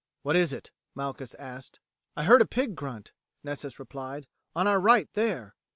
"What 0.23 0.35
is 0.35 0.51
it?" 0.51 0.71
Malchus 0.95 1.35
asked. 1.35 1.79
"I 2.17 2.23
heard 2.23 2.41
a 2.41 2.47
pig 2.47 2.73
grunt," 2.73 3.11
Nessus 3.43 3.77
replied, 3.77 4.25
"on 4.55 4.65
our 4.67 4.79
right 4.79 5.07
there." 5.13 5.53